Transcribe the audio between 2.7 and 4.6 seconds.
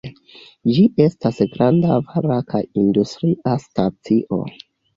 industria stacio.